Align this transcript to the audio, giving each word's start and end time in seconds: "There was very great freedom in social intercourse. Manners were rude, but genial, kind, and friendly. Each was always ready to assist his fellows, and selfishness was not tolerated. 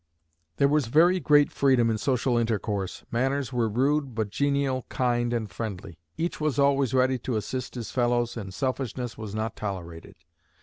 "There 0.57 0.67
was 0.67 0.87
very 0.87 1.19
great 1.19 1.51
freedom 1.51 1.91
in 1.91 1.99
social 1.99 2.35
intercourse. 2.35 3.03
Manners 3.11 3.53
were 3.53 3.69
rude, 3.69 4.15
but 4.15 4.31
genial, 4.31 4.83
kind, 4.89 5.31
and 5.31 5.47
friendly. 5.47 5.99
Each 6.17 6.41
was 6.41 6.57
always 6.57 6.95
ready 6.95 7.19
to 7.19 7.35
assist 7.35 7.75
his 7.75 7.91
fellows, 7.91 8.35
and 8.35 8.51
selfishness 8.51 9.15
was 9.15 9.35
not 9.35 9.55
tolerated. 9.55 10.15